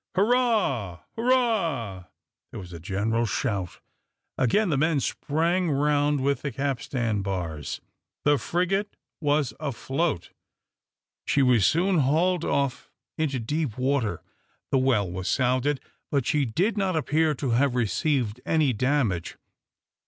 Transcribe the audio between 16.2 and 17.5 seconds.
she did not appear